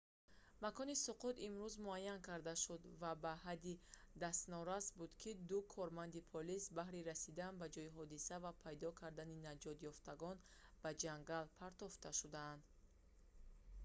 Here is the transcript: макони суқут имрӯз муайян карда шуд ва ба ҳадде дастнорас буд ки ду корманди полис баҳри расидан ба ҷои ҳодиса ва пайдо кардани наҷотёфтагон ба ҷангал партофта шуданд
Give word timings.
макони 0.65 0.95
суқут 1.05 1.35
имрӯз 1.47 1.73
муайян 1.85 2.19
карда 2.29 2.53
шуд 2.63 2.81
ва 3.01 3.11
ба 3.23 3.33
ҳадде 3.45 3.73
дастнорас 4.23 4.85
буд 4.97 5.11
ки 5.21 5.31
ду 5.49 5.57
корманди 5.75 6.21
полис 6.33 6.63
баҳри 6.77 7.07
расидан 7.09 7.53
ба 7.61 7.67
ҷои 7.75 7.93
ҳодиса 7.97 8.35
ва 8.43 8.51
пайдо 8.63 8.89
кардани 9.01 9.43
наҷотёфтагон 9.47 10.37
ба 10.81 10.89
ҷангал 11.01 11.45
партофта 11.61 12.09
шуданд 12.19 12.63